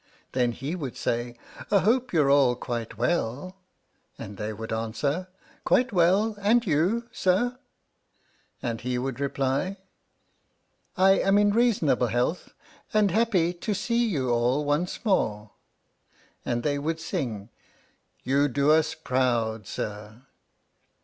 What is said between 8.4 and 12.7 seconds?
And he would reply: I am in reasonable health,